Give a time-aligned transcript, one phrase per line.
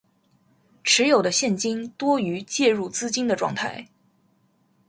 [0.83, 3.87] 持有的现金多于借入资金的状态